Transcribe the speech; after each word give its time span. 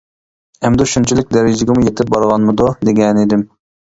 «ئەمدى 0.69 0.85
شۇنچىلىك 0.93 1.29
دەرىجىگىمۇ 1.35 1.83
يېتىپ 1.87 2.09
بارغانمىدۇ» 2.15 2.71
دېگەنىدىم. 2.91 3.45